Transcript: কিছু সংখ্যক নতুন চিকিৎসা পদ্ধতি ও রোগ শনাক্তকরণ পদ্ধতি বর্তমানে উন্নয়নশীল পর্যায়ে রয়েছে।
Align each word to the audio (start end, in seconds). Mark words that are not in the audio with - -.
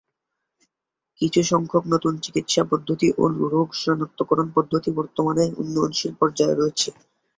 কিছু 1.21 1.41
সংখ্যক 1.51 1.83
নতুন 1.93 2.13
চিকিৎসা 2.23 2.63
পদ্ধতি 2.71 3.07
ও 3.17 3.23
রোগ 3.49 3.67
শনাক্তকরণ 3.81 4.47
পদ্ধতি 4.55 4.89
বর্তমানে 4.97 5.43
উন্নয়নশীল 5.61 6.13
পর্যায়ে 6.19 6.55
রয়েছে। 6.55 6.89